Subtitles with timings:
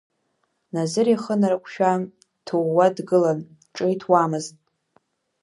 [0.73, 3.39] Назыр ихы нарҟәшәа дҭууа дгылан,
[3.75, 4.55] ҿиҭуамызт.